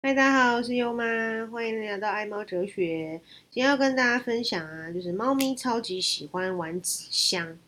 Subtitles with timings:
[0.00, 1.04] 嗨，大家好，我是优妈，
[1.48, 3.20] 欢迎来到爱猫哲学。
[3.50, 7.58] 今天要跟大家分享啊，就是猫咪超级喜欢玩纸箱。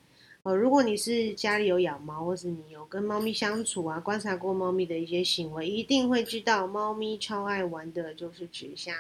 [0.45, 8.95] 哦，如果你是家里有养猫，或是你有跟猫咪相处啊，观察过猫咪的一些行为，一定会知道，猫咪超爱玩的就是纸箱。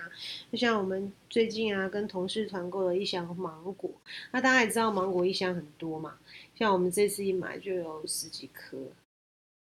[0.51, 3.89] 就像我们最近啊，跟同事团购了一箱芒果，
[4.33, 6.15] 那大家也知道，芒果一箱很多嘛，
[6.59, 8.77] 像我们这次一买就有十几颗。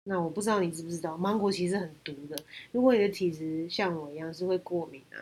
[0.05, 2.37] 那我不知道你知不知道，芒果其实很毒的。
[2.71, 5.17] 如果你的体质像我一样是会过敏啊，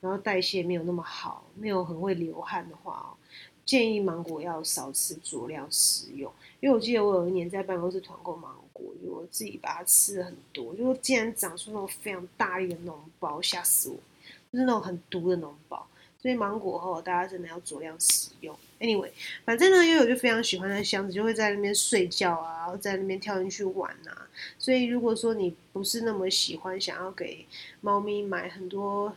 [0.00, 3.10] 然后代谢没有那么好，没有很会流汗的话哦，
[3.64, 6.32] 建议芒果要少吃，酌量食用。
[6.60, 13.96] 因为我记得我有一年在办公室团购芒果，就我自己把它吃了很多，就竟然长出那种非常大力的脓包，吓死我！
[14.52, 15.84] 就是那种很毒的脓包。
[16.20, 18.54] 所以芒果后，大家真的要酌量使用。
[18.80, 19.10] Anyway，
[19.44, 24.26] 反正呢，悠悠就非常喜欢那箱子，就会在那边睡觉啊，然后在那边跳进去玩啊。
[24.58, 27.46] 所以如果说你不是那么喜欢想要给
[27.82, 29.14] 猫咪买很多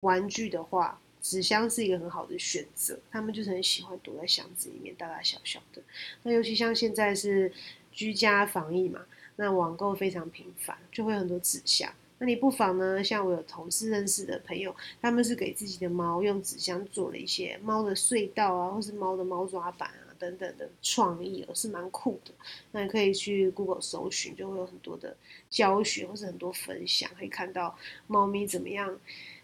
[0.00, 2.98] 玩具的话，纸箱是一个很好的选择。
[3.10, 5.82] 他们就是很喜欢躲在箱子里面，大大小小的。
[6.22, 7.52] 那尤其像现在是
[7.92, 9.02] 居家防疫嘛，
[9.36, 11.92] 那网购非常频繁，就会很多纸箱。
[12.22, 13.02] 那你不妨呢？
[13.02, 22.32] 像我有同事认识的朋友，他们是给自己的猫用纸箱做了一些猫的隧道啊，或是猫的猫抓板啊等等的创意，哦是蛮酷的。
[22.70, 25.16] 那你可以去 Google 搜寻，就会有很多的
[25.50, 28.96] 教学或是很多分享，可以看到猫咪怎么样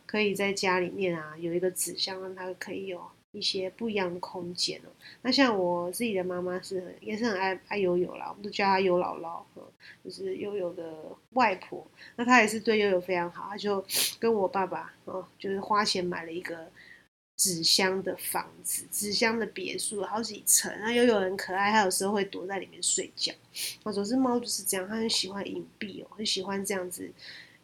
[0.07, 3.03] 可以在家里面啊有一个纸箱，让它可以有。
[3.33, 4.89] 一些不一样的空间哦。
[5.23, 9.43] 那像我自己的妈妈是也是很爱爱悠悠啦，我们都叫她悠姥姥，
[10.05, 10.95] 就是悠悠的
[11.31, 11.87] 外婆。
[12.17, 13.85] 那她也是对悠悠非常好，她就
[14.19, 16.71] 跟我爸爸哦，就是花钱买了一个
[17.37, 20.73] 纸箱的房子，纸箱的别墅，好几层。
[20.81, 23.33] 那悠悠很可爱，它有时候会躲在里面睡觉。
[23.85, 27.11] 那，总之猫就是这样，它很喜欢隐蔽哦，很喜欢这样子。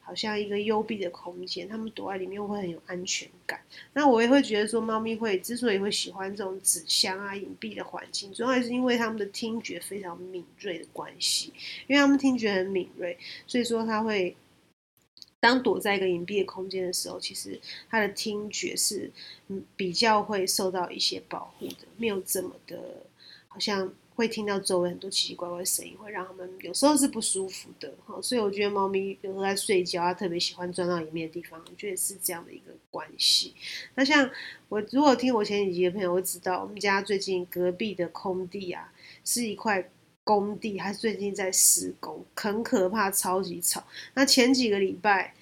[0.05, 3.58] 好像一个幽闭的空间，它们躲在里面会很有安全感。
[3.94, 11.53] 那我也会觉得说，猫咪会之所以会喜欢这种纸箱啊、隐蔽的环境，主要还是因为它们的听觉非常敏锐的关系。
[11.87, 14.37] 因为它们听觉很敏锐，所以说它会
[15.41, 19.10] 当躲在一个隐蔽的空间的时候，其实它的听觉是
[19.48, 23.06] 嗯比较会受到一些保护的，没有这么的，
[23.48, 23.92] 好像。
[24.14, 28.20] 会听到周围很多奇奇怪怪的声音，会让他们有时候是不舒服的哈。
[28.22, 33.54] 所以我觉得猫咪有时候在睡觉，它特别喜欢钻到里面的地方，我觉得是这样的一个关系。
[33.94, 34.30] 那像
[34.69, 38.92] 我如果听我前几集的朋友会知道，我们家最近隔壁的空地啊，
[39.24, 39.91] 是一块
[40.22, 43.84] 工地，它最近在施工，很可怕，超级吵。
[44.14, 45.34] 那前几个礼拜，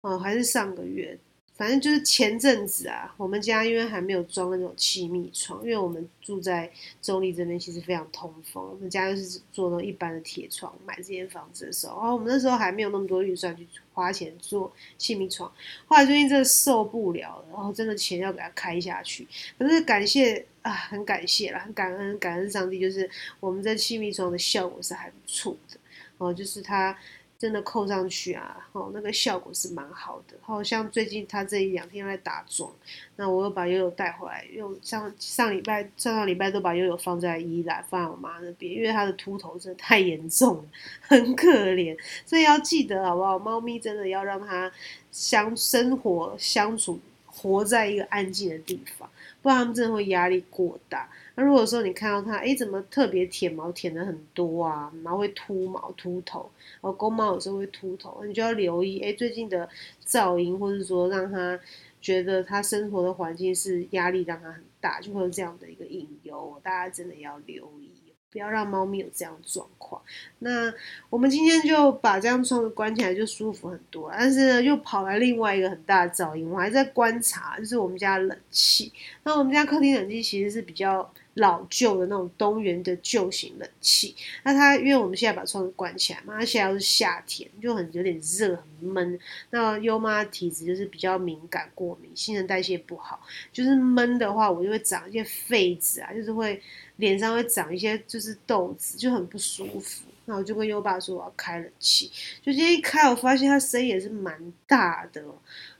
[0.00, 1.18] 哦，还是上个月。
[1.56, 8.62] 反正就是前阵子啊，我们家因为还没有装那种气密窗，因为我们住在中立这边，其实非常通风。
[8.62, 10.70] 我们家就是做那种一般的铁窗。
[10.84, 15.50] 买这间房子的时候，然后我们那时候还没有那么多预算去花钱做气密窗。
[15.86, 19.26] 后来最近真的受不了了，然后真的钱要给它开下去。
[19.58, 23.08] 可是感谢啊，很感谢啦，很感恩感恩上帝，就是
[23.40, 25.78] 我们这气密窗的效果是还不错的
[26.18, 26.94] 哦，就是它。
[27.38, 30.36] 真的扣上去啊，哦，那个效果是蛮好的。
[30.40, 32.72] 好像最近他这一两天在打桩，
[33.16, 40.64] 那我又把悠悠带回来，又上上礼拜、上上礼拜都把悠悠放在依兰，放在我妈那边，因为它的秃头真的太严重了，
[41.02, 41.94] 很可怜。
[42.24, 43.38] 所以要记得好不好？
[43.38, 44.72] 猫咪真的要让它
[45.12, 49.10] 相生活相处，活在一个安静的地方，
[49.42, 51.08] 不然它们真的会压力过大。
[51.36, 54.90] 那如果说你看到它，哎，怎么特别舔毛舔的很多啊？
[55.02, 59.68] 毛会秃毛秃头，然后公猫有时候会秃头，你就要留意，哎，最近的
[60.04, 61.60] 噪音，或者说让它
[62.00, 67.90] 觉得它生活的环境是压力让它很大，就会有这样的一个隐忧，大家真的要留意。
[68.28, 70.02] 不要让猫咪有这样状况。
[70.40, 70.70] 那
[71.08, 74.10] 我们今天就把这样窗子关起来，就舒服很多。
[74.12, 78.92] 但是呢，又跑来另外一个很大的噪音，我还在观察，就是我们家冷气。
[79.22, 84.14] 那我们家客厅冷气其实是比较老旧的那种东元的旧型冷气。
[84.42, 89.18] 那它因为我们现在把窗子关起来嘛，它现在又是夏天，就很有点热很闷。
[89.50, 93.20] 那优妈体质就是比较敏感过敏，新陈代谢不好，
[93.52, 96.60] 就是闷的话，我就会长一些痱子啊，就是会。
[96.96, 100.06] 脸上会长一些就是痘子，就很不舒服。
[100.24, 102.10] 那我就跟优爸说我要开冷气，
[102.40, 104.34] 就今天一开，我发现它声音也是蛮
[104.66, 105.22] 大的，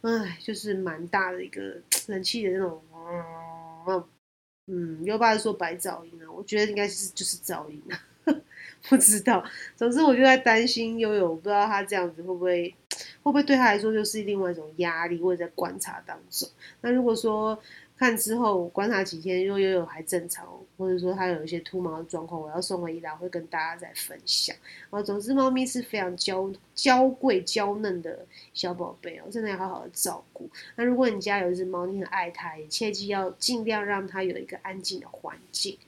[0.03, 1.75] 哎，就是蛮大的一个
[2.09, 2.83] 冷气的那种，
[3.87, 4.05] 嗯，
[4.67, 7.99] 嗯，优爸说白噪音啊，我觉得应该是就是噪音啊，
[8.89, 9.45] 不知道。
[9.77, 12.75] 总之我就在担心悠悠，我不知道他这样子会不会
[13.23, 16.49] 会不会对他来说就是另外一种压力，或者在观察当中。
[16.81, 17.59] 那如果说。
[17.99, 20.47] 看之后观察几天，如果有有还正常，
[20.77, 24.55] 或者说它有一些秃毛的状况，我要送回医疗会跟大家再分享。
[24.91, 30.49] 哦，总之猫咪是非常娇娇贵娇嫩的小宝贝哦，真的要好好的照顾。
[30.75, 35.79] 那如果你家有一只猫，你很爱它，也切记要尽量让它有一个安静的环境。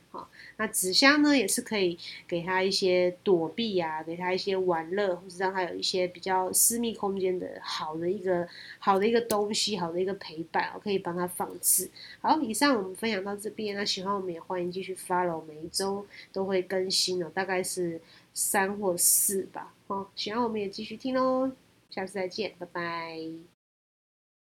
[0.59, 1.97] 那纸箱呢，也是可以
[2.27, 8.47] 给他一些躲避啊，给他一些玩乐，或者让他有一些比较私密空间的好的一个
[8.81, 11.89] 好的一个东西，好的一个陪伴，我可以帮他放置。
[12.21, 18.01] 好，以上我们分享到这边，那喜欢我们也欢迎继续 follow，每一周都会更新哦，大概是
[18.35, 19.73] 三或四吧。
[19.87, 21.53] 好，喜欢我们也继续听喽，
[21.89, 23.58] 下次再见，拜拜。